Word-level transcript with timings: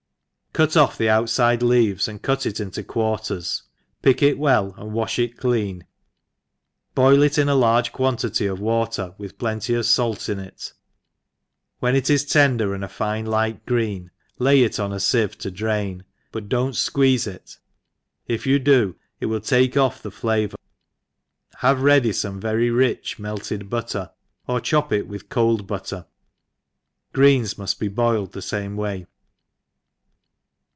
CUT 0.53 0.71
o^the 0.71 1.05
outiide 1.07 1.61
leaves, 1.61 2.09
and 2.09 2.21
cut 2.21 2.45
it 2.45 2.59
in 2.59 2.71
quar^ 2.71 3.25
ters, 3.25 3.63
pick 4.01 4.21
it 4.21 4.37
well, 4.37 4.73
and 4.77 4.91
wa(h 4.91 5.17
it 5.17 5.37
clean, 5.37 5.85
boil 6.93 7.23
it 7.23 7.37
in 7.37 7.47
a 7.47 7.55
large 7.55 7.93
quantity 7.93 8.47
of 8.47 8.59
water, 8.59 9.15
with 9.17 9.37
plenty 9.37 9.73
of 9.73 9.87
fait 9.87 10.27
in 10.27 10.39
it 10.39 10.73
I 10.75 10.81
when 11.79 11.95
it 11.95 12.09
is 12.09 12.25
tender, 12.25 12.73
and 12.73 12.83
a 12.83 12.89
fine 12.89 13.25
light 13.25 13.65
green, 13.65 14.11
lay 14.39 14.61
\X 14.65 14.77
on 14.77 14.91
a 14.91 14.97
fieve 14.97 15.37
to 15.37 15.51
drain, 15.51 16.03
but 16.33 16.49
don't 16.49 16.75
fqueeze 16.75 17.27
it, 17.27 17.57
if 18.27 18.45
you 18.45 18.59
do,^ 18.59 18.95
it 19.21 19.27
will 19.27 19.39
take 19.39 19.77
off 19.77 20.03
the 20.03 20.11
flavour; 20.11 20.57
have 21.59 21.81
ready 21.81 22.09
fome 22.11 22.41
very 22.41 22.69
rich 22.69 23.17
melted 23.17 23.69
butter, 23.69 24.11
or 24.47 24.59
chop 24.59 24.91
it 24.91 25.07
with 25.07 25.29
cold 25.29 25.65
butter.— 25.65 26.07
Greens 27.13 27.53
muft 27.53 27.79
be 27.79 27.87
boiled 27.87 28.33
the 28.33 28.41
fame 28.41 28.75
way. 28.75 29.05